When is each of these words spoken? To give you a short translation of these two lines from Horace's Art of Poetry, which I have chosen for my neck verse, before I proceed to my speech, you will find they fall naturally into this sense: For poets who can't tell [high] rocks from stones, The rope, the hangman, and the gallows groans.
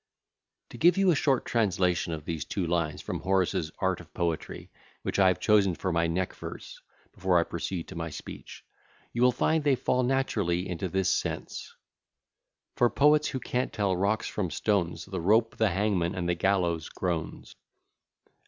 To 0.71 0.79
give 0.79 0.97
you 0.97 1.11
a 1.11 1.15
short 1.15 1.45
translation 1.45 2.11
of 2.11 2.25
these 2.25 2.43
two 2.43 2.65
lines 2.65 3.03
from 3.03 3.19
Horace's 3.19 3.69
Art 3.77 3.99
of 4.01 4.11
Poetry, 4.15 4.71
which 5.03 5.19
I 5.19 5.27
have 5.27 5.39
chosen 5.39 5.75
for 5.75 5.91
my 5.91 6.07
neck 6.07 6.33
verse, 6.33 6.81
before 7.13 7.37
I 7.37 7.43
proceed 7.43 7.87
to 7.89 7.95
my 7.95 8.09
speech, 8.09 8.65
you 9.13 9.21
will 9.21 9.31
find 9.31 9.63
they 9.63 9.75
fall 9.75 10.01
naturally 10.01 10.67
into 10.67 10.89
this 10.89 11.07
sense: 11.09 11.75
For 12.77 12.89
poets 12.89 13.27
who 13.27 13.39
can't 13.39 13.71
tell 13.71 13.93
[high] 13.93 13.99
rocks 14.01 14.27
from 14.27 14.49
stones, 14.49 15.05
The 15.05 15.21
rope, 15.21 15.57
the 15.57 15.69
hangman, 15.69 16.15
and 16.15 16.27
the 16.27 16.33
gallows 16.33 16.89
groans. 16.89 17.55